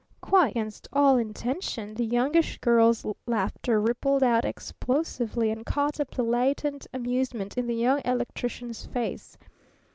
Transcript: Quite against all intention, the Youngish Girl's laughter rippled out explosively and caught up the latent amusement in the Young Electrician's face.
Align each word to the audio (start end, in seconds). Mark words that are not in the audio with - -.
Quite 0.19 0.49
against 0.49 0.87
all 0.91 1.15
intention, 1.17 1.93
the 1.93 2.03
Youngish 2.07 2.57
Girl's 2.57 3.05
laughter 3.27 3.79
rippled 3.79 4.23
out 4.23 4.45
explosively 4.45 5.51
and 5.51 5.63
caught 5.63 5.99
up 5.99 6.09
the 6.09 6.23
latent 6.23 6.87
amusement 6.91 7.55
in 7.55 7.67
the 7.67 7.75
Young 7.75 8.01
Electrician's 8.03 8.87
face. 8.87 9.37